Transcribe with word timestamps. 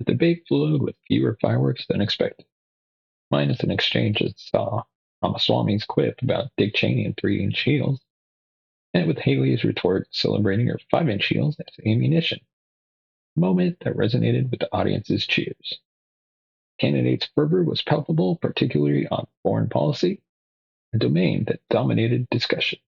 The 0.00 0.12
debate 0.12 0.44
flowed 0.48 0.80
with 0.80 0.96
fewer 1.06 1.36
fireworks 1.42 1.84
than 1.86 2.00
expected, 2.00 2.46
minus 3.30 3.60
an 3.60 3.70
exchange 3.70 4.20
that 4.20 4.38
saw 4.38 4.84
Ramaswamy's 5.22 5.84
quip 5.84 6.22
about 6.22 6.50
Dick 6.56 6.74
Cheney 6.74 7.04
and 7.04 7.14
three 7.18 7.44
inch 7.44 7.60
heels, 7.60 8.00
and 8.94 9.06
with 9.06 9.18
Haley's 9.18 9.62
retort 9.62 10.08
celebrating 10.10 10.68
her 10.68 10.80
five 10.90 11.10
inch 11.10 11.26
heels 11.26 11.60
as 11.60 11.84
ammunition. 11.86 12.40
A 13.36 13.40
moment 13.40 13.76
that 13.80 13.94
resonated 13.94 14.50
with 14.50 14.60
the 14.60 14.74
audience's 14.74 15.26
cheers. 15.26 15.80
Candidates' 16.78 17.28
fervor 17.34 17.62
was 17.62 17.82
palpable, 17.82 18.36
particularly 18.36 19.06
on 19.08 19.26
foreign 19.42 19.68
policy, 19.68 20.22
a 20.94 20.98
domain 20.98 21.44
that 21.44 21.60
dominated 21.68 22.26
discussion. 22.30 22.78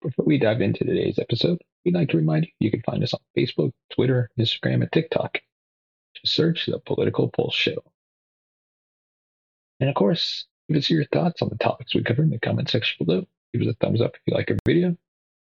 Before 0.00 0.24
we 0.24 0.38
dive 0.38 0.62
into 0.62 0.84
today's 0.84 1.18
episode, 1.18 1.60
we'd 1.84 1.94
like 1.94 2.08
to 2.08 2.16
remind 2.16 2.46
you 2.46 2.52
you 2.58 2.70
can 2.70 2.80
find 2.80 3.04
us 3.04 3.12
on 3.12 3.20
Facebook, 3.36 3.72
Twitter, 3.90 4.30
Instagram, 4.38 4.80
and 4.80 4.90
TikTok. 4.90 5.42
Search 6.24 6.66
the 6.66 6.78
Political 6.78 7.30
Pulse 7.30 7.54
Show. 7.54 7.82
And 9.80 9.88
of 9.88 9.94
course, 9.94 10.46
give 10.68 10.76
us 10.76 10.90
your 10.90 11.04
thoughts 11.06 11.42
on 11.42 11.48
the 11.48 11.56
topics 11.56 11.94
we 11.94 12.02
cover 12.02 12.22
in 12.22 12.30
the 12.30 12.38
comment 12.38 12.68
section 12.68 13.04
below. 13.04 13.26
Give 13.52 13.62
us 13.62 13.68
a 13.68 13.74
thumbs 13.74 14.00
up 14.00 14.14
if 14.14 14.20
you 14.26 14.34
like 14.34 14.50
our 14.50 14.56
video. 14.66 14.96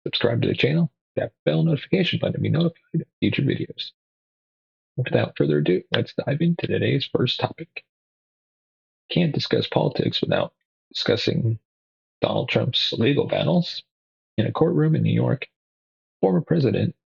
Subscribe 0.05 0.43
to 0.43 0.49
the 0.49 0.55
channel. 0.55 0.91
Tap 1.19 1.33
bell 1.45 1.63
notification 1.63 2.19
button 2.19 2.35
to 2.35 2.41
be 2.41 2.49
notified 2.49 2.77
of 2.95 3.07
future 3.21 3.43
videos. 3.43 3.93
Without 4.97 5.37
further 5.37 5.59
ado, 5.59 5.83
let's 5.95 6.15
dive 6.15 6.41
into 6.41 6.67
today's 6.67 7.09
first 7.13 7.41
topic. 7.41 7.85
Can't 9.11 9.35
discuss 9.35 9.67
politics 9.67 10.21
without 10.21 10.53
discussing 10.93 11.59
Donald 12.21 12.49
Trump's 12.49 12.93
legal 12.93 13.27
battles. 13.27 13.83
In 14.37 14.47
a 14.47 14.53
courtroom 14.53 14.97
in 14.97 15.03
New 15.03 15.13
York, 15.13 15.47
former 16.21 16.41
President 16.41 16.97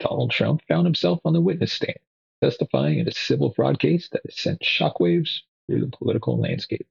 Donald 0.00 0.32
Trump 0.32 0.62
found 0.66 0.84
himself 0.84 1.20
on 1.24 1.32
the 1.32 1.40
witness 1.40 1.72
stand, 1.72 1.98
testifying 2.42 2.98
in 2.98 3.06
a 3.06 3.12
civil 3.12 3.52
fraud 3.52 3.78
case 3.78 4.08
that 4.10 4.22
has 4.26 4.36
sent 4.36 4.60
shockwaves 4.60 5.40
through 5.66 5.80
the 5.80 5.96
political 5.96 6.38
landscape. 6.38 6.86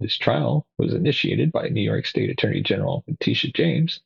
This 0.00 0.16
trial 0.16 0.66
was 0.78 0.94
initiated 0.94 1.52
by 1.52 1.68
New 1.68 1.82
York 1.82 2.06
State 2.06 2.30
Attorney 2.30 2.62
General 2.62 3.04
Letitia 3.06 3.52
James, 3.52 4.00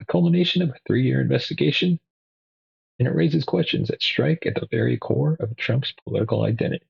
a 0.00 0.04
culmination 0.04 0.62
of 0.62 0.70
a 0.70 0.76
three 0.86 1.04
year 1.04 1.20
investigation, 1.20 1.98
and 2.98 3.08
it 3.08 3.14
raises 3.14 3.44
questions 3.44 3.88
that 3.88 4.02
strike 4.02 4.46
at 4.46 4.54
the 4.54 4.68
very 4.70 4.98
core 4.98 5.36
of 5.40 5.56
Trump's 5.56 5.92
political 6.04 6.42
identity. 6.42 6.86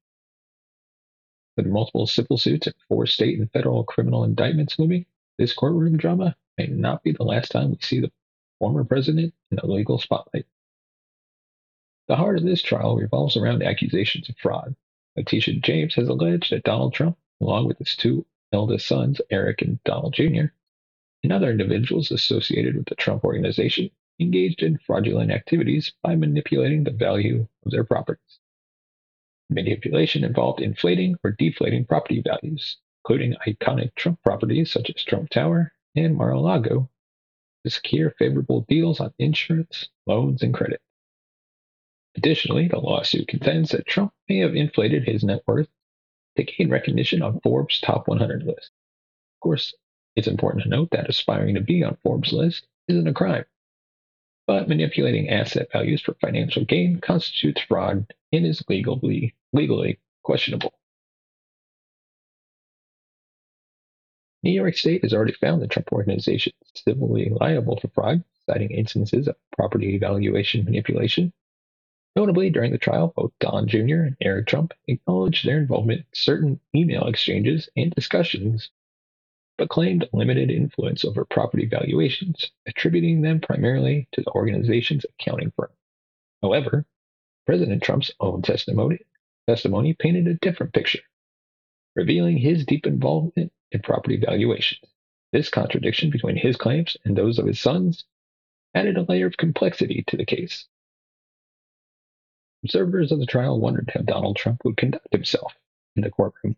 With 1.57 1.67
multiple 1.67 2.07
civil 2.07 2.39
suits 2.39 2.67
and 2.67 2.75
four 2.89 3.07
state 3.07 3.39
and 3.39 3.51
federal 3.53 3.85
criminal 3.85 4.25
indictments 4.25 4.79
looming, 4.79 5.07
this 5.39 5.53
courtroom 5.53 5.97
drama 5.97 6.37
may 6.59 6.67
not 6.67 7.05
be 7.05 7.13
the 7.13 7.23
last 7.25 7.53
time 7.53 7.71
we 7.71 7.79
see 7.81 8.01
the 8.01 8.13
former 8.59 8.85
president 8.85 9.33
in 9.51 9.59
the 9.59 9.67
legal 9.67 9.99
spotlight. 9.99 10.47
The 12.09 12.17
heart 12.17 12.39
of 12.39 12.45
this 12.45 12.63
trial 12.63 12.97
revolves 12.97 13.37
around 13.37 13.63
accusations 13.63 14.29
of 14.29 14.37
fraud. 14.39 14.77
Letitia 15.17 15.61
James 15.61 15.95
has 15.95 16.09
alleged 16.09 16.51
that 16.51 16.65
Donald 16.65 16.93
Trump 16.93 17.17
along 17.41 17.67
with 17.67 17.79
his 17.79 17.97
two 17.97 18.25
eldest 18.53 18.87
sons, 18.87 19.21
Eric 19.31 19.61
and 19.63 19.83
Donald 19.85 20.15
Jr., 20.15 20.47
and 21.23 21.33
other 21.33 21.51
individuals 21.51 22.11
associated 22.11 22.77
with 22.77 22.87
the 22.87 22.95
Trump 22.95 23.25
organization 23.25 23.91
engaged 24.21 24.63
in 24.63 24.79
fraudulent 24.79 25.31
activities 25.31 25.93
by 26.03 26.15
manipulating 26.15 26.85
the 26.85 26.91
value 26.91 27.47
of 27.65 27.73
their 27.73 27.85
properties. 27.85 28.39
Manipulation 29.51 30.25
involved 30.25 30.61
inflating 30.61 31.17
or 31.25 31.33
deflating 31.33 31.85
property 31.85 32.23
values, 32.23 32.79
including 33.05 33.35
iconic 33.47 33.95
Trump 33.95 34.23
properties 34.23 34.71
such 34.71 34.91
as 34.91 35.03
Trump 35.03 35.31
Tower 35.31 35.73
and 35.97 36.17
Mar-a-Lago, 36.17 36.89
to 37.65 37.71
secure 37.71 38.11
favorable 38.19 38.63
deals 38.69 39.01
on 39.01 39.13
insurance, 39.19 39.89
loans, 40.07 40.43
and 40.43 40.55
credit. 40.55 40.81
Additionally, 42.17 42.69
the 42.69 42.79
lawsuit 42.79 43.27
contends 43.29 43.71
that 43.71 43.87
Trump 43.87 44.13
may 44.29 44.39
have 44.39 44.55
inflated 44.55 45.05
his 45.05 45.25
net 45.25 45.43
worth 45.47 45.69
to 46.37 46.45
gain 46.45 46.71
recognition 46.71 47.23
on 47.23 47.41
Forbes' 47.41 47.81
top 47.81 48.07
100 48.07 48.45
list. 48.45 48.71
Of 49.37 49.41
course, 49.41 49.75
it's 50.15 50.29
important 50.29 50.63
to 50.63 50.69
note 50.69 50.91
that 50.93 51.09
aspiring 51.09 51.57
to 51.57 51.61
be 51.61 51.83
on 51.83 51.97
Forbes' 52.03 52.33
list 52.33 52.67
isn't 52.89 53.09
a 53.09 53.13
crime, 53.13 53.45
but 54.47 54.69
manipulating 54.69 55.29
asset 55.29 55.73
values 55.73 56.03
for 56.03 56.15
financial 56.15 56.65
gain 56.65 57.01
constitutes 57.01 57.63
fraud 57.63 58.07
and 58.33 58.47
is 58.47 58.63
legally, 58.69 59.35
legally 59.53 59.99
questionable. 60.23 60.75
New 64.45 64.53
York 64.53 64.77
State 64.77 65.03
has 65.03 65.15
already 65.15 65.33
found 65.33 65.63
the 65.63 65.67
Trump 65.67 65.91
Organization 65.91 66.53
civilly 66.75 67.31
liable 67.31 67.81
for 67.81 67.89
fraud, 67.89 68.23
citing 68.47 68.71
instances 68.71 69.27
of 69.27 69.37
property 69.57 69.99
valuation 69.99 70.65
manipulation 70.65 71.33
Notably, 72.17 72.49
during 72.49 72.71
the 72.71 72.79
trial, 72.79 73.13
both 73.17 73.33
Don 73.41 73.67
Jr. 73.67 74.03
and 74.03 74.17
Eric 74.21 74.47
Trump 74.47 74.73
acknowledged 74.87 75.45
their 75.45 75.59
involvement 75.59 76.01
in 76.01 76.07
certain 76.13 76.61
email 76.75 77.07
exchanges 77.07 77.69
and 77.77 77.93
discussions, 77.93 78.71
but 79.59 79.69
claimed 79.69 80.09
limited 80.13 80.51
influence 80.51 81.05
over 81.05 81.25
property 81.25 81.67
valuations, 81.67 82.53
attributing 82.67 83.23
them 83.23 83.41
primarily 83.41 84.07
to 84.13 84.21
the 84.21 84.31
organization's 84.31 85.05
accounting 85.05 85.53
firm. 85.57 85.71
However, 86.41 86.87
President 87.47 87.83
Trump's 87.83 88.13
own 88.21 88.43
testimony, 88.43 89.01
testimony 89.49 89.93
painted 89.95 90.29
a 90.29 90.35
different 90.35 90.73
picture, 90.73 91.03
revealing 91.97 92.39
his 92.39 92.65
deep 92.65 92.87
involvement 92.87 93.53
in 93.73 93.83
property 93.83 94.17
valuations. 94.17 94.89
This 95.33 95.51
contradiction 95.51 96.11
between 96.11 96.37
his 96.37 96.57
claims 96.57 96.97
and 97.05 97.17
those 97.17 97.41
of 97.41 97.47
his 97.47 97.59
sons 97.59 98.05
added 98.73 98.97
a 98.97 99.03
layer 99.03 99.27
of 99.27 99.37
complexity 99.37 100.05
to 100.07 100.17
the 100.17 100.25
case. 100.25 100.67
Observers 102.65 103.13
of 103.13 103.19
the 103.19 103.27
trial 103.27 103.61
wondered 103.61 103.91
how 103.93 104.01
Donald 104.01 104.37
Trump 104.37 104.65
would 104.65 104.79
conduct 104.79 105.13
himself 105.13 105.55
in 105.97 106.03
the 106.03 106.11
courtroom. 106.11 106.57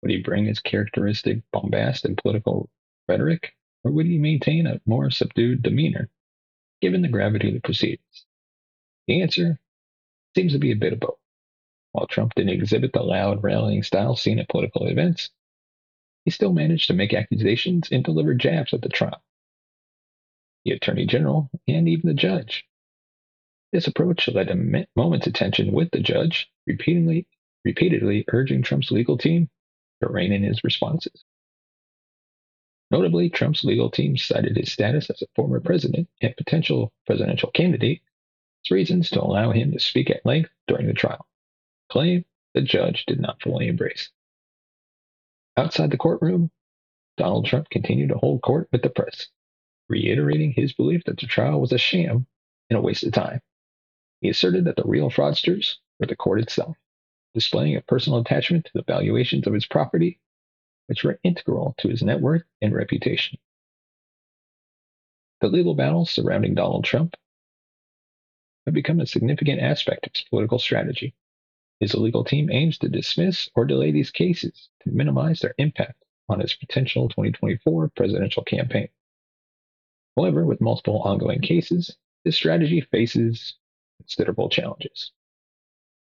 Would 0.00 0.12
he 0.12 0.22
bring 0.22 0.44
his 0.44 0.60
characteristic 0.60 1.42
bombast 1.50 2.04
and 2.04 2.16
political 2.16 2.70
rhetoric, 3.08 3.56
or 3.82 3.90
would 3.90 4.06
he 4.06 4.18
maintain 4.18 4.68
a 4.68 4.80
more 4.86 5.10
subdued 5.10 5.62
demeanor, 5.62 6.08
given 6.80 7.02
the 7.02 7.08
gravity 7.08 7.48
of 7.48 7.54
the 7.54 7.60
proceedings? 7.60 8.24
The 9.08 9.20
answer 9.20 9.58
seems 10.36 10.52
to 10.52 10.60
be 10.60 10.70
a 10.70 10.76
bit 10.76 10.92
of 10.92 11.00
both. 11.00 11.18
While 11.90 12.06
Trump 12.06 12.36
didn't 12.36 12.52
exhibit 12.52 12.92
the 12.92 13.02
loud, 13.02 13.42
rallying 13.42 13.82
style 13.82 14.14
seen 14.14 14.38
at 14.38 14.48
political 14.48 14.86
events, 14.86 15.30
he 16.24 16.30
still 16.30 16.52
managed 16.52 16.86
to 16.86 16.94
make 16.94 17.12
accusations 17.12 17.90
and 17.90 18.04
deliver 18.04 18.34
jabs 18.34 18.72
at 18.72 18.82
the 18.82 18.88
trial. 18.88 19.24
The 20.64 20.70
Attorney 20.70 21.04
General 21.04 21.50
and 21.66 21.88
even 21.88 22.06
the 22.06 22.14
judge 22.14 22.64
this 23.72 23.86
approach 23.86 24.28
led 24.28 24.48
to 24.48 24.86
moment's 24.94 25.26
attention 25.26 25.72
with 25.72 25.90
the 25.90 26.00
judge, 26.00 26.50
repeatedly, 26.66 27.26
repeatedly 27.64 28.24
urging 28.28 28.62
Trump's 28.62 28.90
legal 28.90 29.16
team 29.16 29.48
to 30.02 30.08
rein 30.08 30.32
in 30.32 30.42
his 30.42 30.62
responses. 30.62 31.24
Notably, 32.90 33.30
Trump's 33.30 33.64
legal 33.64 33.90
team 33.90 34.18
cited 34.18 34.56
his 34.56 34.70
status 34.70 35.08
as 35.08 35.22
a 35.22 35.26
former 35.34 35.60
president 35.60 36.08
and 36.20 36.36
potential 36.36 36.92
presidential 37.06 37.50
candidate 37.50 38.02
as 38.64 38.70
reasons 38.70 39.08
to 39.10 39.22
allow 39.22 39.50
him 39.52 39.72
to 39.72 39.80
speak 39.80 40.10
at 40.10 40.26
length 40.26 40.50
during 40.66 40.86
the 40.86 40.92
trial, 40.92 41.26
a 41.88 41.92
claim 41.92 42.24
the 42.52 42.60
judge 42.60 43.06
did 43.06 43.18
not 43.18 43.40
fully 43.40 43.68
embrace. 43.68 44.10
Outside 45.56 45.90
the 45.90 45.96
courtroom, 45.96 46.50
Donald 47.16 47.46
Trump 47.46 47.70
continued 47.70 48.10
to 48.10 48.18
hold 48.18 48.42
court 48.42 48.68
with 48.72 48.82
the 48.82 48.90
press, 48.90 49.28
reiterating 49.88 50.52
his 50.52 50.74
belief 50.74 51.04
that 51.04 51.18
the 51.18 51.26
trial 51.26 51.60
was 51.60 51.72
a 51.72 51.78
sham 51.78 52.26
and 52.68 52.78
a 52.78 52.82
waste 52.82 53.04
of 53.04 53.12
time. 53.12 53.40
He 54.22 54.28
asserted 54.28 54.66
that 54.66 54.76
the 54.76 54.84
real 54.84 55.10
fraudsters 55.10 55.78
were 55.98 56.06
the 56.06 56.14
court 56.14 56.40
itself, 56.40 56.76
displaying 57.34 57.74
a 57.74 57.80
personal 57.80 58.20
attachment 58.20 58.66
to 58.66 58.70
the 58.72 58.84
valuations 58.84 59.48
of 59.48 59.52
his 59.52 59.66
property, 59.66 60.20
which 60.86 61.02
were 61.02 61.18
integral 61.24 61.74
to 61.78 61.88
his 61.88 62.04
net 62.04 62.20
worth 62.20 62.44
and 62.60 62.72
reputation. 62.72 63.40
The 65.40 65.48
legal 65.48 65.74
battles 65.74 66.12
surrounding 66.12 66.54
Donald 66.54 66.84
Trump 66.84 67.16
have 68.64 68.74
become 68.74 69.00
a 69.00 69.06
significant 69.06 69.60
aspect 69.60 70.06
of 70.06 70.12
his 70.12 70.22
political 70.30 70.60
strategy. 70.60 71.16
His 71.80 71.94
legal 71.94 72.22
team 72.22 72.48
aims 72.48 72.78
to 72.78 72.88
dismiss 72.88 73.50
or 73.56 73.64
delay 73.64 73.90
these 73.90 74.12
cases 74.12 74.68
to 74.84 74.90
minimize 74.90 75.40
their 75.40 75.56
impact 75.58 76.00
on 76.28 76.38
his 76.38 76.54
potential 76.54 77.08
2024 77.08 77.88
presidential 77.96 78.44
campaign. 78.44 78.88
However, 80.16 80.46
with 80.46 80.60
multiple 80.60 81.02
ongoing 81.02 81.40
cases, 81.40 81.96
this 82.24 82.36
strategy 82.36 82.80
faces 82.80 83.56
considerable 84.02 84.48
challenges. 84.48 85.12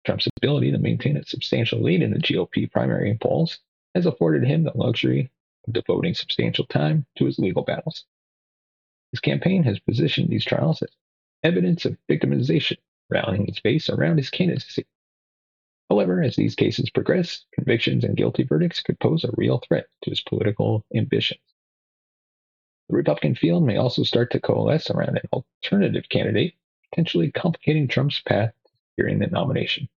Trump's 0.06 0.28
ability 0.38 0.72
to 0.72 0.78
maintain 0.78 1.18
a 1.18 1.26
substantial 1.26 1.82
lead 1.82 2.02
in 2.02 2.12
the 2.12 2.20
GOP 2.20 2.72
primary 2.72 3.18
polls 3.20 3.60
has 3.96 4.06
afforded 4.06 4.48
him 4.48 4.64
the 4.64 4.72
luxury 4.76 5.32
of 5.68 5.74
devoting 5.74 6.14
substantial 6.14 6.66
time 6.66 7.06
to 7.18 7.26
his 7.26 7.40
legal 7.40 7.64
battles. 7.64 8.06
His 9.12 9.20
campaign 9.20 9.64
has 9.64 9.80
positioned 9.80 10.30
these 10.30 10.46
trials 10.46 10.82
as 10.82 10.90
evidence 11.44 11.86
of 11.86 11.98
victimization, 12.10 12.78
rallying 13.10 13.46
his 13.46 13.60
base 13.60 13.90
around 13.90 14.18
his 14.18 14.30
candidacy. 14.30 14.86
However, 15.90 16.22
as 16.22 16.36
these 16.36 16.56
cases 16.56 16.90
progress, 16.90 17.46
convictions 17.54 18.04
and 18.04 18.18
guilty 18.18 18.44
verdicts 18.44 18.82
could 18.82 19.00
pose 19.00 19.24
a 19.24 19.32
real 19.38 19.60
threat 19.60 19.88
to 20.04 20.10
his 20.10 20.22
political 20.22 20.84
ambitions. 20.94 21.40
The 22.90 22.98
Republican 22.98 23.36
field 23.36 23.64
may 23.64 23.78
also 23.78 24.04
start 24.04 24.32
to 24.32 24.40
coalesce 24.40 24.90
around 24.90 25.18
an 25.18 25.30
alternative 25.32 26.10
candidate 26.10 26.54
potentially 26.96 27.30
complicating 27.30 27.90
Trump's 27.90 28.22
path 28.22 28.54
during 28.98 29.20
the 29.20 29.28
nomination. 29.28 29.90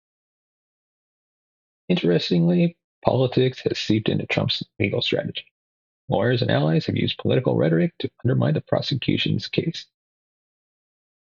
Interestingly, 1.88 2.76
politics 3.04 3.60
has 3.60 3.78
seeped 3.78 4.08
into 4.08 4.26
Trump's 4.26 4.64
legal 4.80 5.00
strategy. 5.00 5.46
Lawyers 6.08 6.42
and 6.42 6.50
allies 6.50 6.86
have 6.86 6.96
used 6.96 7.18
political 7.18 7.54
rhetoric 7.54 7.92
to 8.00 8.10
undermine 8.24 8.54
the 8.54 8.62
prosecution's 8.62 9.46
case. 9.46 9.86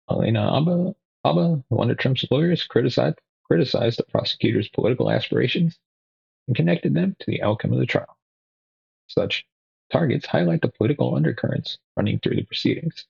Alina 0.10 0.42
Habba, 0.42 0.94
Habba 1.26 1.64
one 1.70 1.90
of 1.90 1.98
Trump's 1.98 2.26
lawyers, 2.30 2.66
criticized, 2.66 3.20
criticized 3.46 3.98
the 3.98 4.04
prosecutor's 4.04 4.68
political 4.68 5.10
aspirations 5.10 5.80
and 6.48 6.56
connected 6.56 6.94
them 6.94 7.16
to 7.20 7.26
the 7.28 7.42
outcome 7.44 7.72
of 7.72 7.80
the 7.80 7.86
trial. 7.86 8.18
Such 9.08 9.46
targets 9.90 10.26
highlight 10.26 10.64
the 10.64 10.70
political 10.70 11.16
undercurrents 11.16 11.78
running 11.96 12.20
through 12.20 12.36
the 12.36 12.44
proceedings. 12.44 13.06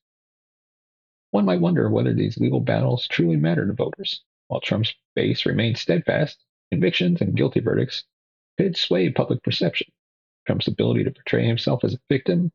One 1.32 1.46
might 1.46 1.62
wonder 1.62 1.90
whether 1.90 2.14
these 2.14 2.38
legal 2.38 2.60
battles 2.60 3.08
truly 3.08 3.38
matter 3.38 3.66
to 3.66 3.74
voters. 3.74 4.24
While 4.48 4.62
Trump's 4.62 4.94
base 5.16 5.46
remains 5.46 5.80
steadfast, 5.80 6.44
convictions 6.72 7.22
and 7.22 7.36
guilty 7.36 7.62
verdicts 7.62 8.04
could 8.58 8.78
sway 8.78 9.10
public 9.10 9.42
perception. 9.44 9.88
Trump's 10.46 10.68
ability 10.68 11.06
to 11.06 11.12
portray 11.12 11.48
himself 11.48 11.84
as 11.84 11.94
a 11.94 12.00
victim 12.10 12.52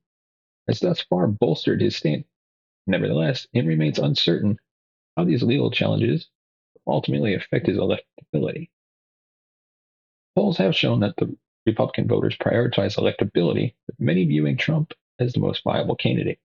has 0.68 0.80
thus 0.80 1.00
far 1.00 1.26
bolstered 1.26 1.80
his 1.80 1.96
stand. 1.96 2.24
Nevertheless, 2.86 3.46
it 3.52 3.64
remains 3.64 3.98
uncertain 3.98 4.58
how 5.16 5.24
these 5.24 5.42
legal 5.42 5.70
challenges 5.70 6.28
ultimately 6.86 7.34
affect 7.34 7.66
his 7.66 7.78
electability. 7.78 8.70
Polls 10.34 10.58
have 10.58 10.76
shown 10.76 11.00
that 11.00 11.16
the 11.16 11.34
Republican 11.64 12.06
voters 12.06 12.36
prioritize 12.36 12.96
electability, 12.98 13.74
with 13.86 13.98
many 13.98 14.24
viewing 14.26 14.56
Trump 14.56 14.92
as 15.18 15.32
the 15.32 15.40
most 15.40 15.64
viable 15.64 15.96
candidate. 15.96 16.38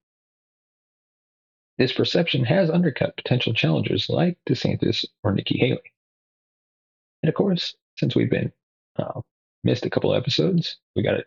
This 1.78 1.92
perception 1.92 2.44
has 2.44 2.70
undercut 2.70 3.16
potential 3.16 3.54
challengers 3.54 4.08
like 4.08 4.38
DeSantis 4.48 5.04
or 5.24 5.32
Nikki 5.32 5.58
Haley. 5.58 5.92
And 7.22 7.28
of 7.28 7.34
course, 7.34 7.74
since 7.96 8.14
we've 8.14 8.30
been 8.30 8.52
uh, 8.96 9.20
missed 9.64 9.86
a 9.86 9.90
couple 9.90 10.14
episodes, 10.14 10.76
we 10.94 11.02
got 11.02 11.12
to 11.12 11.24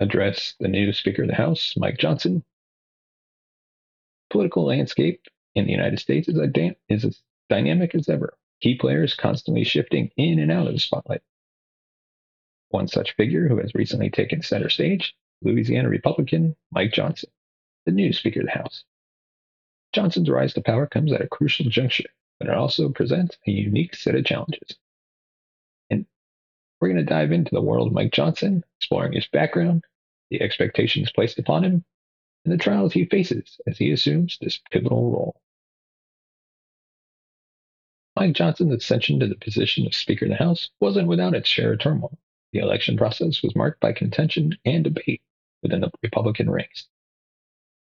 address 0.00 0.54
the 0.60 0.68
new 0.68 0.92
Speaker 0.92 1.22
of 1.22 1.28
the 1.28 1.34
House, 1.34 1.74
Mike 1.76 1.98
Johnson. 1.98 2.44
Political 4.30 4.66
landscape 4.66 5.22
in 5.54 5.64
the 5.64 5.72
United 5.72 5.98
States 6.00 6.28
is, 6.28 6.38
a 6.38 6.76
is 6.88 7.04
as 7.04 7.22
dynamic 7.48 7.94
as 7.94 8.08
ever. 8.08 8.36
Key 8.60 8.76
players 8.76 9.14
constantly 9.14 9.64
shifting 9.64 10.10
in 10.16 10.38
and 10.38 10.50
out 10.50 10.66
of 10.66 10.74
the 10.74 10.80
spotlight. 10.80 11.22
One 12.70 12.88
such 12.88 13.14
figure 13.16 13.48
who 13.48 13.58
has 13.58 13.74
recently 13.74 14.10
taken 14.10 14.42
center 14.42 14.68
stage, 14.68 15.14
Louisiana 15.42 15.88
Republican 15.88 16.56
Mike 16.70 16.92
Johnson, 16.92 17.30
the 17.84 17.92
new 17.92 18.12
Speaker 18.12 18.40
of 18.40 18.46
the 18.46 18.52
House. 18.52 18.84
Johnson's 19.92 20.28
rise 20.28 20.52
to 20.54 20.60
power 20.60 20.86
comes 20.86 21.12
at 21.12 21.22
a 21.22 21.28
crucial 21.28 21.66
juncture, 21.70 22.08
but 22.38 22.48
it 22.48 22.54
also 22.54 22.88
presents 22.90 23.36
a 23.46 23.50
unique 23.50 23.94
set 23.94 24.14
of 24.14 24.24
challenges. 24.24 24.76
And 25.90 26.06
we're 26.80 26.88
going 26.88 27.04
to 27.04 27.10
dive 27.10 27.32
into 27.32 27.54
the 27.54 27.62
world 27.62 27.88
of 27.88 27.94
Mike 27.94 28.12
Johnson, 28.12 28.64
exploring 28.78 29.12
his 29.12 29.26
background, 29.28 29.84
the 30.30 30.42
expectations 30.42 31.12
placed 31.12 31.38
upon 31.38 31.64
him, 31.64 31.84
and 32.44 32.52
the 32.52 32.58
trials 32.58 32.92
he 32.92 33.06
faces 33.06 33.60
as 33.66 33.78
he 33.78 33.90
assumes 33.90 34.38
this 34.40 34.60
pivotal 34.70 35.10
role. 35.10 35.40
Mike 38.16 38.34
Johnson's 38.34 38.72
ascension 38.72 39.20
to 39.20 39.26
the 39.26 39.36
position 39.36 39.86
of 39.86 39.94
Speaker 39.94 40.24
of 40.24 40.30
the 40.30 40.36
House 40.36 40.70
wasn't 40.80 41.08
without 41.08 41.34
its 41.34 41.48
share 41.48 41.74
of 41.74 41.80
turmoil. 41.80 42.18
The 42.52 42.60
election 42.60 42.96
process 42.96 43.42
was 43.42 43.54
marked 43.54 43.80
by 43.80 43.92
contention 43.92 44.56
and 44.64 44.84
debate 44.84 45.20
within 45.62 45.82
the 45.82 45.90
Republican 46.02 46.48
ranks. 46.48 46.88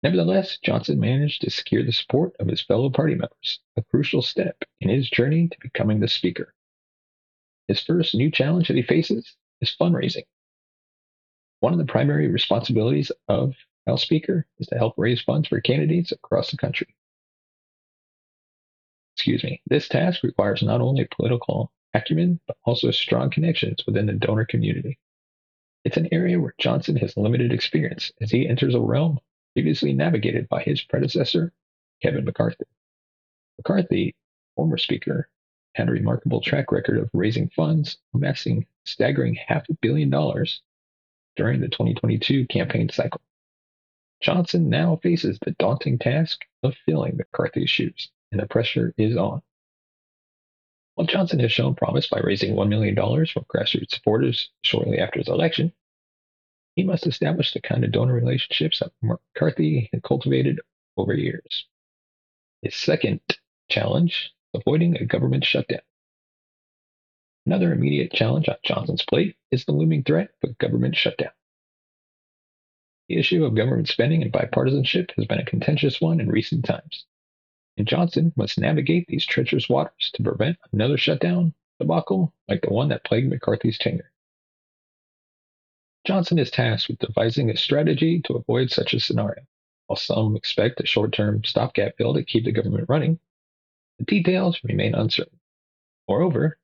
Nevertheless, 0.03 0.59
Johnson 0.63 0.99
managed 0.99 1.43
to 1.43 1.51
secure 1.51 1.83
the 1.83 1.93
support 1.93 2.35
of 2.41 2.47
his 2.47 2.63
fellow 2.63 2.89
party 2.89 3.15
members, 3.15 3.61
a 3.77 3.83
crucial 3.83 4.23
step 4.23 4.65
in 4.81 4.89
his 4.89 5.11
journey 5.11 5.49
to 5.49 5.57
becoming 5.61 6.01
the 6.01 6.09
Speaker. 6.09 6.55
His 7.69 7.83
first 7.83 8.15
new 8.15 8.31
challenge 8.31 8.69
that 8.69 8.77
he 8.77 8.83
faces 8.83 9.37
is 9.61 9.77
fundraising. 9.79 10.25
One 11.61 11.75
of 11.75 11.79
the 11.79 11.85
primary 11.85 12.29
responsibilities 12.29 13.13
of 13.29 13.55
House 13.87 14.03
Speaker 14.03 14.47
is 14.59 14.69
to 14.69 14.79
help 14.79 14.95
raise 14.97 15.21
funds 15.21 15.49
for 15.49 15.61
candidates 15.61 16.13
across 16.13 16.51
the 16.51 16.57
country. 16.57 16.97
Excuse 19.17 19.45
me. 19.45 19.61
This 19.67 19.87
task 19.87 20.23
requires 20.23 20.63
not 20.63 20.81
only 20.81 21.07
political 21.15 21.73
acumen, 21.93 22.41
but 22.47 22.57
also 22.65 22.91
strong 22.91 23.29
connections 23.29 23.85
within 23.87 24.07
the 24.07 24.15
donor 24.15 24.47
community. 24.47 24.99
It's 25.85 25.99
an 25.99 26.09
area 26.11 26.41
where 26.41 26.55
Johnson 26.59 26.97
has 26.97 27.19
limited 27.19 27.53
experience 27.53 28.11
as 28.23 28.31
he 28.31 28.49
enters 28.49 28.75
a 28.75 28.81
realm 28.81 29.21
previously 29.55 29.93
navigated 29.93 30.49
by 30.49 30.63
his 30.63 30.81
predecessor, 30.83 31.53
Kevin 32.03 32.25
McCarthy. 32.25 32.65
McCarthy, 33.59 34.15
former 34.57 34.79
Speaker, 34.79 35.29
had 35.75 35.89
a 35.89 35.93
remarkable 35.93 36.41
track 36.41 36.73
record 36.73 36.99
of 36.99 37.11
raising 37.13 37.49
funds, 37.51 37.99
amassing 38.15 38.67
staggering 38.85 39.35
half 39.35 39.69
a 39.69 39.75
billion 39.75 40.11
dollars 40.11 40.63
during 41.37 41.61
the 41.61 41.69
2022 41.69 42.47
campaign 42.47 42.89
cycle. 42.89 43.21
Johnson 44.21 44.69
now 44.69 44.97
faces 44.97 45.39
the 45.41 45.53
daunting 45.53 45.99
task 45.99 46.43
of 46.63 46.75
filling 46.85 47.17
McCarthy's 47.17 47.71
shoes, 47.71 48.11
and 48.33 48.41
the 48.41 48.47
pressure 48.47 48.93
is 48.99 49.17
on. 49.17 49.43
While 50.95 51.07
Johnson 51.07 51.39
has 51.41 51.53
shown 51.53 51.75
promise 51.75 52.07
by 52.09 52.21
raising 52.21 52.55
$1 52.55 52.69
million 52.69 52.95
from 52.95 53.45
grassroots 53.45 53.95
supporters 53.95 54.51
shortly 54.63 54.99
after 54.99 55.19
his 55.19 55.29
election, 55.29 55.73
he 56.77 56.83
must 56.83 57.07
establish 57.07 57.53
the 57.53 57.61
kind 57.61 57.85
of 57.85 57.93
donor 57.93 58.15
relationships 58.15 58.81
that 58.81 58.93
McCarthy 59.03 59.89
had 59.93 60.03
cultivated 60.03 60.61
over 60.97 61.15
years. 61.15 61.67
His 62.63 62.75
second 62.75 63.21
challenge, 63.69 64.33
avoiding 64.55 64.97
a 64.97 65.05
government 65.05 65.45
shutdown. 65.45 65.81
Another 67.47 67.73
immediate 67.73 68.13
challenge 68.13 68.49
on 68.49 68.57
Johnson's 68.63 69.05
plate 69.05 69.37
is 69.51 69.65
the 69.65 69.73
looming 69.73 70.05
threat 70.05 70.31
of 70.43 70.51
a 70.51 70.55
government 70.55 70.95
shutdown. 70.95 71.33
The 73.09 73.17
issue 73.17 73.45
of 73.45 73.57
government 73.57 73.89
spending 73.89 74.23
and 74.23 74.33
bipartisanship 74.33 75.11
has 75.17 75.25
been 75.27 75.41
a 75.41 75.45
contentious 75.45 76.01
one 76.01 76.21
in 76.21 76.31
recent 76.31 76.65
times, 76.65 77.07
and 77.77 77.89
Johnson 77.89 78.33
must 78.37 78.59
navigate 78.59 79.07
these 79.09 79.27
treacherous 79.27 79.69
waters 79.69 80.11
to 80.15 80.23
prevent 80.23 80.59
another 80.73 80.97
shutdown 80.97 81.55
debacle 81.81 82.33
like 82.47 82.63
the 82.63 82.73
one 82.73 82.89
that 82.91 83.05
plagued 83.05 83.29
McCarthy's 83.29 83.79
tenure. 83.79 84.13
Johnson 86.11 86.41
is 86.41 86.51
tasked 86.51 86.89
with 86.89 86.99
devising 86.99 87.51
a 87.51 87.57
strategy 87.57 88.21
to 88.23 88.35
avoid 88.35 88.73
such 88.73 88.95
a 88.95 88.99
scenario. 88.99 89.45
While 89.87 89.97
some 89.97 90.35
expect 90.35 90.81
a 90.81 90.85
short 90.85 91.13
term 91.13 91.45
stopgap 91.45 91.97
bill 91.97 92.15
to 92.15 92.25
keep 92.25 92.45
the 92.45 92.51
government 92.51 92.87
running, 92.89 93.21
the 93.97 94.07
details 94.07 94.59
remain 94.65 94.97
uncertain. 94.97 95.39
Moreover, 96.09 96.59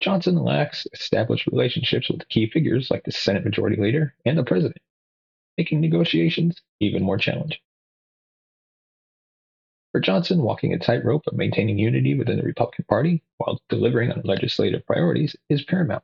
Johnson 0.00 0.36
lacks 0.36 0.86
established 0.94 1.46
relationships 1.46 2.08
with 2.08 2.26
key 2.30 2.48
figures 2.48 2.90
like 2.90 3.04
the 3.04 3.12
Senate 3.12 3.44
Majority 3.44 3.76
Leader 3.76 4.14
and 4.24 4.38
the 4.38 4.44
President, 4.44 4.80
making 5.58 5.82
negotiations 5.82 6.62
even 6.80 7.02
more 7.02 7.18
challenging. 7.18 7.60
For 9.92 10.00
Johnson, 10.00 10.40
walking 10.40 10.72
a 10.72 10.78
tightrope 10.78 11.26
of 11.26 11.36
maintaining 11.36 11.78
unity 11.78 12.14
within 12.14 12.38
the 12.38 12.44
Republican 12.44 12.86
Party 12.88 13.22
while 13.36 13.60
delivering 13.68 14.10
on 14.10 14.22
legislative 14.24 14.86
priorities 14.86 15.36
is 15.50 15.64
paramount. 15.64 16.02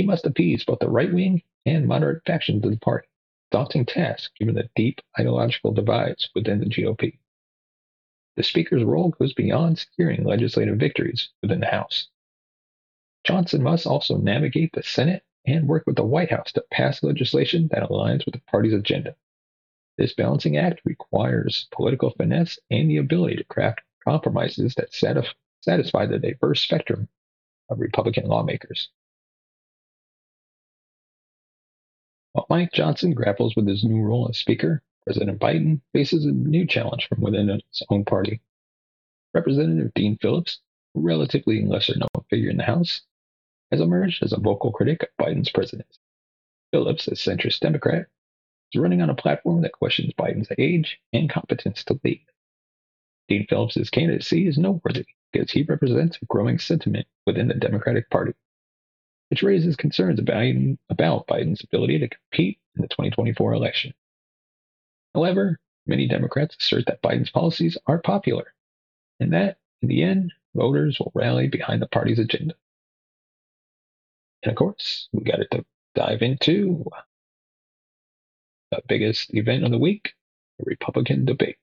He 0.00 0.06
must 0.06 0.24
appease 0.24 0.64
both 0.64 0.78
the 0.78 0.88
right 0.88 1.12
wing 1.12 1.42
and 1.66 1.86
moderate 1.86 2.24
factions 2.24 2.64
of 2.64 2.70
the 2.70 2.78
party. 2.78 3.06
Daunting 3.50 3.84
task 3.84 4.34
given 4.34 4.54
the 4.54 4.70
deep 4.74 5.02
ideological 5.18 5.74
divides 5.74 6.30
within 6.34 6.58
the 6.58 6.64
GOP. 6.64 7.18
The 8.36 8.42
Speaker's 8.42 8.82
role 8.82 9.10
goes 9.10 9.34
beyond 9.34 9.78
securing 9.78 10.24
legislative 10.24 10.78
victories 10.78 11.28
within 11.42 11.60
the 11.60 11.66
House. 11.66 12.08
Johnson 13.24 13.62
must 13.62 13.86
also 13.86 14.16
navigate 14.16 14.72
the 14.72 14.82
Senate 14.82 15.22
and 15.44 15.68
work 15.68 15.86
with 15.86 15.96
the 15.96 16.02
White 16.02 16.30
House 16.30 16.50
to 16.52 16.64
pass 16.70 17.02
legislation 17.02 17.68
that 17.70 17.82
aligns 17.82 18.24
with 18.24 18.32
the 18.32 18.40
party's 18.50 18.72
agenda. 18.72 19.14
This 19.98 20.14
balancing 20.14 20.56
act 20.56 20.80
requires 20.86 21.68
political 21.72 22.08
finesse 22.12 22.58
and 22.70 22.88
the 22.88 22.96
ability 22.96 23.36
to 23.36 23.44
craft 23.44 23.82
compromises 24.02 24.74
that 24.76 24.94
satisfy 24.94 26.06
the 26.06 26.18
diverse 26.18 26.62
spectrum 26.62 27.06
of 27.68 27.80
Republican 27.80 28.28
lawmakers. 28.28 28.88
While 32.32 32.46
Mike 32.48 32.72
Johnson 32.72 33.12
grapples 33.12 33.56
with 33.56 33.66
his 33.66 33.82
new 33.82 34.00
role 34.02 34.28
as 34.28 34.38
Speaker, 34.38 34.82
President 35.04 35.40
Biden 35.40 35.80
faces 35.92 36.24
a 36.24 36.30
new 36.30 36.64
challenge 36.64 37.08
from 37.08 37.22
within 37.22 37.48
his 37.48 37.82
own 37.90 38.04
party. 38.04 38.40
Representative 39.34 39.92
Dean 39.94 40.16
Phillips, 40.16 40.60
a 40.96 41.00
relatively 41.00 41.64
lesser 41.64 41.96
known 41.96 42.24
figure 42.28 42.50
in 42.50 42.56
the 42.56 42.62
House, 42.62 43.00
has 43.72 43.80
emerged 43.80 44.22
as 44.22 44.32
a 44.32 44.38
vocal 44.38 44.70
critic 44.70 45.02
of 45.02 45.08
Biden's 45.18 45.50
presidency. 45.50 45.98
Phillips, 46.70 47.08
a 47.08 47.12
centrist 47.12 47.60
Democrat, 47.60 48.06
is 48.72 48.80
running 48.80 49.02
on 49.02 49.10
a 49.10 49.14
platform 49.14 49.62
that 49.62 49.72
questions 49.72 50.12
Biden's 50.12 50.52
age 50.56 51.00
and 51.12 51.28
competence 51.28 51.82
to 51.84 51.98
lead. 52.04 52.24
Dean 53.26 53.44
Phillips' 53.48 53.90
candidacy 53.90 54.46
is 54.46 54.56
noteworthy 54.56 55.06
because 55.32 55.50
he 55.50 55.64
represents 55.64 56.16
a 56.22 56.26
growing 56.26 56.60
sentiment 56.60 57.08
within 57.26 57.48
the 57.48 57.54
Democratic 57.54 58.08
Party 58.08 58.34
which 59.30 59.42
raises 59.42 59.76
concerns 59.76 60.18
about, 60.18 60.44
about 60.90 61.26
Biden's 61.26 61.62
ability 61.62 62.00
to 62.00 62.08
compete 62.08 62.58
in 62.74 62.82
the 62.82 62.88
2024 62.88 63.52
election. 63.52 63.94
However, 65.14 65.58
many 65.86 66.08
Democrats 66.08 66.56
assert 66.60 66.86
that 66.86 67.02
Biden's 67.02 67.30
policies 67.30 67.78
are 67.86 67.98
popular, 67.98 68.52
and 69.20 69.32
that, 69.32 69.58
in 69.82 69.88
the 69.88 70.02
end, 70.02 70.32
voters 70.54 70.98
will 70.98 71.12
rally 71.14 71.48
behind 71.48 71.80
the 71.80 71.86
party's 71.86 72.18
agenda. 72.18 72.54
And 74.42 74.50
of 74.50 74.56
course, 74.56 75.08
we 75.12 75.22
got 75.22 75.36
to 75.36 75.64
dive 75.94 76.22
into 76.22 76.84
the 78.70 78.82
biggest 78.88 79.34
event 79.34 79.64
of 79.64 79.70
the 79.70 79.78
week 79.78 80.14
the 80.58 80.64
Republican 80.66 81.24
debate. 81.24 81.56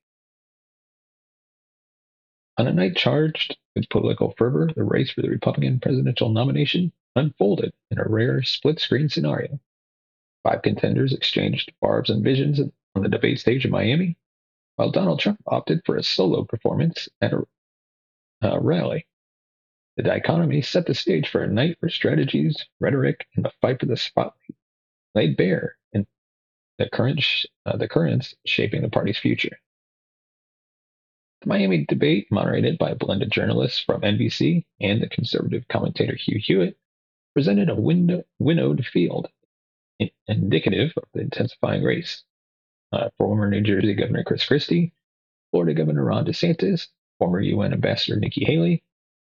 On 2.60 2.68
a 2.68 2.74
night 2.74 2.96
charged 2.96 3.56
with 3.76 3.90
political 3.90 4.34
fervor, 4.36 4.70
the 4.76 4.84
race 4.84 5.12
for 5.12 5.22
the 5.22 5.30
Republican 5.30 5.80
presidential 5.80 6.30
nomination 6.30 6.92
unfolded 7.16 7.72
in 7.92 8.00
a 8.00 8.08
rare 8.08 8.42
split 8.42 8.80
screen 8.80 9.10
scenario. 9.10 9.60
Five 10.44 10.64
contenders 10.64 11.14
exchanged 11.14 11.72
barbs 11.82 12.10
and 12.10 12.24
visions 12.24 12.60
on 12.60 13.04
the 13.04 13.10
debate 13.10 13.40
stage 13.40 13.66
in 13.66 13.72
Miami, 13.72 14.18
while 14.76 14.90
Donald 14.90 15.20
Trump 15.20 15.40
opted 15.46 15.82
for 15.86 15.98
a 15.98 16.04
solo 16.04 16.46
performance 16.46 17.08
at 17.22 17.34
a, 17.34 17.46
a 18.42 18.60
rally. 18.60 19.06
The 19.98 20.04
dichotomy 20.04 20.62
set 20.62 20.88
the 20.88 20.96
stage 20.96 21.28
for 21.28 21.44
a 21.44 21.48
night 21.48 21.78
where 21.80 21.90
strategies, 21.90 22.66
rhetoric, 22.80 23.28
and 23.36 23.46
the 23.46 23.52
fight 23.62 23.80
for 23.80 23.86
the 23.86 23.98
spotlight 23.98 24.56
laid 25.14 25.38
bare 25.38 25.78
in 25.94 26.08
the 26.80 26.90
current 26.90 27.24
uh, 27.66 27.78
the 27.78 27.88
currents 27.88 28.34
shaping 28.46 28.82
the 28.82 28.90
party's 28.90 29.20
future. 29.20 29.60
The 31.41 31.50
Miami 31.50 31.86
debate, 31.86 32.27
moderated 32.32 32.77
by 32.77 32.91
a 32.91 32.96
blended 32.96 33.32
journalists 33.32 33.79
from 33.79 34.01
NBC 34.01 34.65
and 34.82 35.01
the 35.01 35.10
conservative 35.10 35.67
commentator 35.67 36.15
Hugh 36.15 36.39
Hewitt, 36.39 36.77
presented 37.34 37.70
a 37.70 37.75
window, 37.75 38.24
winnowed 38.39 38.86
field 38.86 39.29
indicative 40.27 40.94
of 40.98 41.03
the 41.13 41.22
intensifying 41.22 41.84
race. 41.84 42.24
Uh, 42.91 43.10
former 43.17 43.50
New 43.50 43.62
Jersey 43.62 43.94
Governor 43.94 44.24
Chris 44.24 44.46
Christie, 44.46 44.94
Florida 45.51 45.74
Governor 45.74 46.06
Ron 46.06 46.25
DeSantis, 46.25 46.88
former 47.20 47.41
UN 47.41 47.74
Ambassador 47.74 48.20
Nikki 48.20 48.46
Haley, 48.46 48.84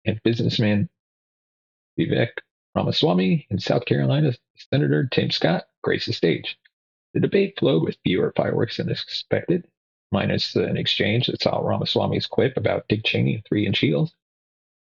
and 0.05 0.21
businessman 0.23 0.89
Vivek 1.99 2.31
Ramaswamy 2.75 3.47
and 3.51 3.61
South 3.61 3.85
Carolina 3.85 4.33
Senator 4.73 5.09
Tim 5.11 5.31
Scott 5.31 5.65
graced 5.83 6.07
the 6.07 6.13
stage. 6.13 6.57
The 7.15 7.21
debate 7.21 7.59
flowed 7.59 7.83
with 7.83 7.99
fewer 8.05 8.33
fireworks 8.37 8.77
than 8.77 8.91
expected, 8.91 9.67
minus 10.11 10.57
an 10.57 10.77
exchange 10.77 11.27
that 11.27 11.43
saw 11.43 11.61
Ramaswamy's 11.61 12.27
quip 12.27 12.57
about 12.57 12.89
Dick 12.89 13.05
Cheney 13.05 13.35
and 13.35 13.45
three 13.45 13.67
inch 13.67 13.79
heels, 13.79 14.15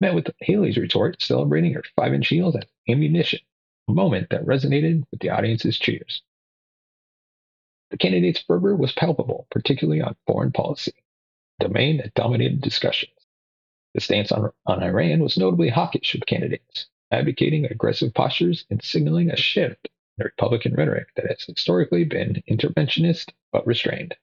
met 0.00 0.14
with 0.14 0.30
Haley's 0.40 0.76
retort 0.76 1.21
celebrating 1.21 1.73
her 1.75 1.83
five 1.97 2.14
inch 2.14 2.28
heels 2.28 2.56
as 2.56 2.64
ammunition, 2.88 3.40
a 3.88 3.92
moment 3.92 4.30
that 4.30 4.45
resonated 4.45 5.04
with 5.11 5.21
the 5.21 5.30
audience's 5.30 5.78
cheers. 5.78 6.23
The 7.90 7.99
candidate's 7.99 8.40
fervor 8.40 8.75
was 8.76 8.92
palpable, 8.92 9.47
particularly 9.50 10.00
on 10.00 10.16
foreign 10.26 10.52
policy, 10.52 10.92
a 11.61 11.64
domain 11.64 11.99
that 11.99 12.14
dominated 12.14 12.61
discussions. 12.61 13.12
The 13.95 14.00
stance 14.00 14.33
on, 14.33 14.50
on 14.66 14.83
Iran 14.83 15.21
was 15.21 15.38
notably 15.38 15.68
hawkish 15.68 16.14
with 16.14 16.26
candidates, 16.26 16.87
advocating 17.11 17.64
aggressive 17.64 18.12
postures 18.12 18.66
and 18.71 18.83
signaling 18.83 19.30
a 19.30 19.37
shift 19.37 19.87
in 19.87 19.90
the 20.18 20.25
Republican 20.25 20.75
rhetoric 20.75 21.09
that 21.16 21.28
has 21.28 21.45
historically 21.45 22.04
been 22.04 22.42
interventionist 22.50 23.33
but 23.52 23.66
restrained. 23.66 24.14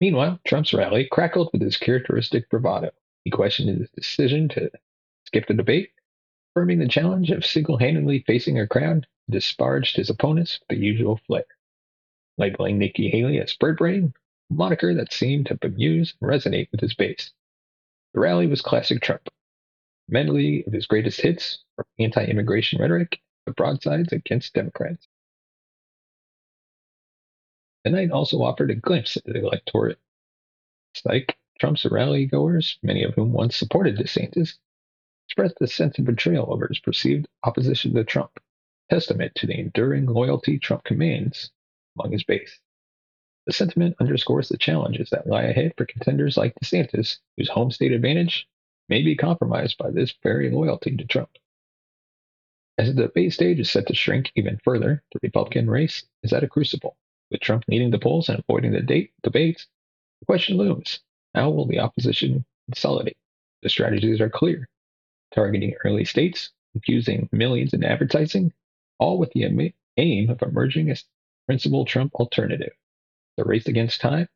Meanwhile, 0.00 0.40
Trump's 0.46 0.72
rally 0.72 1.06
crackled 1.10 1.50
with 1.52 1.62
his 1.62 1.76
characteristic 1.76 2.48
bravado. 2.48 2.90
He 3.24 3.30
questioned 3.30 3.78
his 3.78 3.90
decision 3.90 4.48
to 4.50 4.70
skip 5.24 5.46
the 5.46 5.54
debate, 5.54 5.90
affirming 6.52 6.78
the 6.78 6.88
challenge 6.88 7.30
of 7.30 7.44
single 7.44 7.78
handedly 7.78 8.22
facing 8.26 8.58
a 8.58 8.66
crowd, 8.66 9.06
and 9.26 9.32
disparaged 9.32 9.96
his 9.96 10.08
opponents 10.08 10.60
with 10.60 10.78
the 10.78 10.84
usual 10.84 11.16
flair. 11.26 11.44
Labeling 12.36 12.78
Nikki 12.78 13.10
Haley 13.10 13.40
as 13.40 13.54
bird 13.54 13.78
brain, 13.78 14.14
a 14.50 14.54
moniker 14.54 14.94
that 14.94 15.12
seemed 15.12 15.46
to 15.46 15.56
bemuse 15.56 16.14
and 16.20 16.30
resonate 16.30 16.70
with 16.70 16.80
his 16.80 16.94
base. 16.94 17.32
The 18.14 18.20
rally 18.20 18.46
was 18.46 18.62
classic 18.62 19.02
Trump. 19.02 19.28
Medley 20.08 20.64
of 20.66 20.72
his 20.72 20.86
greatest 20.86 21.20
hits, 21.20 21.64
from 21.74 21.84
anti 21.98 22.24
immigration 22.24 22.80
rhetoric 22.80 23.20
to 23.46 23.52
broadsides 23.52 24.12
against 24.12 24.54
Democrats. 24.54 25.08
The 27.88 27.92
night 27.92 28.10
also 28.10 28.42
offered 28.42 28.70
a 28.70 28.74
glimpse 28.74 29.16
into 29.16 29.32
the 29.32 29.46
electorate. 29.46 29.98
Like 31.06 31.38
Trump's 31.58 31.86
rally 31.86 32.26
goers, 32.26 32.78
many 32.82 33.02
of 33.02 33.14
whom 33.14 33.32
once 33.32 33.56
supported 33.56 33.96
DeSantis, 33.96 34.58
expressed 35.26 35.56
a 35.62 35.66
sense 35.66 35.98
of 35.98 36.04
betrayal 36.04 36.52
over 36.52 36.68
his 36.68 36.80
perceived 36.80 37.28
opposition 37.44 37.94
to 37.94 38.04
Trump, 38.04 38.40
testament 38.90 39.34
to 39.36 39.46
the 39.46 39.58
enduring 39.58 40.04
loyalty 40.04 40.58
Trump 40.58 40.84
commands 40.84 41.50
among 41.96 42.12
his 42.12 42.24
base. 42.24 42.60
The 43.46 43.54
sentiment 43.54 43.96
underscores 43.98 44.50
the 44.50 44.58
challenges 44.58 45.08
that 45.08 45.26
lie 45.26 45.44
ahead 45.44 45.72
for 45.78 45.86
contenders 45.86 46.36
like 46.36 46.54
DeSantis, 46.62 47.20
whose 47.38 47.48
home 47.48 47.70
state 47.70 47.92
advantage 47.92 48.46
may 48.90 49.00
be 49.00 49.16
compromised 49.16 49.78
by 49.78 49.92
this 49.92 50.12
very 50.22 50.50
loyalty 50.50 50.94
to 50.94 51.06
Trump. 51.06 51.30
As 52.76 52.94
the 52.94 53.04
debate 53.04 53.32
stage 53.32 53.58
is 53.58 53.70
set 53.70 53.86
to 53.86 53.94
shrink 53.94 54.30
even 54.34 54.58
further, 54.62 55.02
the 55.10 55.20
Republican 55.22 55.70
race 55.70 56.04
is 56.22 56.34
at 56.34 56.44
a 56.44 56.48
crucible. 56.48 56.98
With 57.30 57.40
Trump 57.40 57.64
leading 57.68 57.90
the 57.90 57.98
polls 57.98 58.28
and 58.28 58.38
avoiding 58.38 58.72
the 58.72 58.80
date, 58.80 59.12
debates, 59.22 59.66
the 60.20 60.26
question 60.26 60.56
looms 60.56 61.00
how 61.34 61.50
will 61.50 61.66
the 61.66 61.78
opposition 61.78 62.44
consolidate? 62.66 63.16
The 63.62 63.68
strategies 63.68 64.20
are 64.20 64.30
clear 64.30 64.68
targeting 65.34 65.74
early 65.84 66.04
states, 66.04 66.50
infusing 66.74 67.28
millions 67.32 67.74
in 67.74 67.84
advertising, 67.84 68.52
all 68.98 69.18
with 69.18 69.30
the 69.32 69.72
aim 69.96 70.30
of 70.30 70.42
emerging 70.42 70.90
as 70.90 71.04
principal 71.46 71.84
Trump 71.84 72.14
alternative. 72.14 72.72
The 73.36 73.44
race 73.44 73.66
against 73.66 74.00
time 74.00 74.28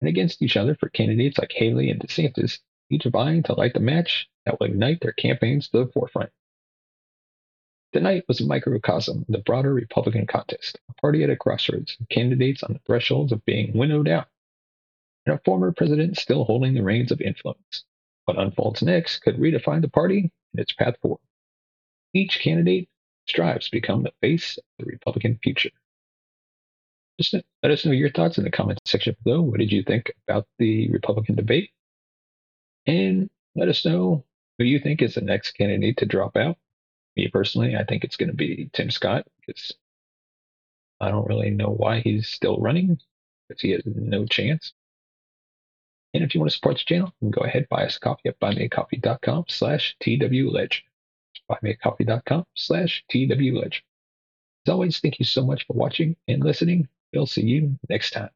and 0.00 0.08
against 0.08 0.42
each 0.42 0.56
other 0.56 0.74
for 0.74 0.88
candidates 0.88 1.38
like 1.38 1.52
Haley 1.52 1.90
and 1.90 2.00
DeSantis, 2.00 2.58
each 2.90 3.04
vying 3.04 3.42
to 3.44 3.54
light 3.54 3.74
the 3.74 3.80
match 3.80 4.28
that 4.44 4.60
will 4.60 4.66
ignite 4.66 5.00
their 5.00 5.12
campaigns 5.12 5.68
to 5.68 5.84
the 5.84 5.92
forefront. 5.92 6.30
Tonight 7.96 8.24
was 8.28 8.42
a 8.42 8.46
microcosm 8.46 9.22
of 9.22 9.26
the 9.26 9.38
broader 9.38 9.72
Republican 9.72 10.26
contest, 10.26 10.78
a 10.90 10.92
party 11.00 11.24
at 11.24 11.30
a 11.30 11.36
crossroads, 11.36 11.96
candidates 12.10 12.62
on 12.62 12.74
the 12.74 12.78
thresholds 12.80 13.32
of 13.32 13.42
being 13.46 13.72
winnowed 13.72 14.06
out, 14.06 14.28
and 15.24 15.34
a 15.34 15.40
former 15.46 15.72
president 15.72 16.18
still 16.18 16.44
holding 16.44 16.74
the 16.74 16.82
reins 16.82 17.10
of 17.10 17.22
influence. 17.22 17.84
What 18.26 18.38
unfolds 18.38 18.82
next 18.82 19.20
could 19.20 19.38
redefine 19.38 19.80
the 19.80 19.88
party 19.88 20.30
and 20.52 20.60
its 20.60 20.74
path 20.74 20.96
forward. 21.00 21.22
Each 22.12 22.38
candidate 22.38 22.90
strives 23.26 23.64
to 23.64 23.70
become 23.70 24.02
the 24.02 24.12
face 24.20 24.58
of 24.58 24.64
the 24.78 24.92
Republican 24.92 25.38
future. 25.42 25.70
Just 27.18 27.32
let 27.62 27.72
us 27.72 27.86
know 27.86 27.92
your 27.92 28.10
thoughts 28.10 28.36
in 28.36 28.44
the 28.44 28.50
comments 28.50 28.82
section 28.84 29.16
below. 29.24 29.40
What 29.40 29.58
did 29.58 29.72
you 29.72 29.82
think 29.82 30.12
about 30.28 30.46
the 30.58 30.90
Republican 30.90 31.34
debate? 31.34 31.70
And 32.86 33.30
let 33.54 33.70
us 33.70 33.86
know 33.86 34.22
who 34.58 34.66
you 34.66 34.80
think 34.80 35.00
is 35.00 35.14
the 35.14 35.22
next 35.22 35.52
candidate 35.52 35.96
to 35.96 36.04
drop 36.04 36.36
out 36.36 36.58
me 37.16 37.28
personally, 37.28 37.76
I 37.76 37.84
think 37.84 38.04
it's 38.04 38.16
going 38.16 38.30
to 38.30 38.36
be 38.36 38.70
Tim 38.72 38.90
Scott 38.90 39.26
because 39.40 39.72
I 41.00 41.10
don't 41.10 41.26
really 41.26 41.50
know 41.50 41.68
why 41.68 42.00
he's 42.00 42.28
still 42.28 42.58
running 42.58 42.98
because 43.48 43.60
he 43.60 43.70
has 43.70 43.82
no 43.84 44.26
chance. 44.26 44.72
And 46.14 46.24
if 46.24 46.34
you 46.34 46.40
want 46.40 46.50
to 46.50 46.56
support 46.56 46.76
the 46.76 46.84
channel, 46.84 47.12
you 47.20 47.30
can 47.30 47.30
go 47.30 47.46
ahead 47.46 47.68
buy 47.68 47.84
us 47.84 47.96
a 47.96 48.00
coffee 48.00 48.28
at 48.28 48.40
buymeacoffee.com 48.40 49.44
slash 49.48 49.96
twledge. 50.00 50.84
Buymeacoffee.com 51.50 52.44
slash 52.54 53.04
twledge. 53.10 53.84
As 54.66 54.72
always, 54.72 54.98
thank 54.98 55.18
you 55.18 55.24
so 55.24 55.44
much 55.44 55.66
for 55.66 55.74
watching 55.74 56.16
and 56.26 56.42
listening. 56.42 56.88
We'll 57.12 57.26
see 57.26 57.42
you 57.42 57.78
next 57.88 58.12
time. 58.12 58.30